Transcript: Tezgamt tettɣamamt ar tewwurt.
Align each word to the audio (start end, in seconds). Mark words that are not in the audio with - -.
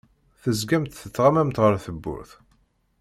Tezgamt 0.41 0.99
tettɣamamt 1.01 1.57
ar 1.65 1.73
tewwurt. 1.85 2.31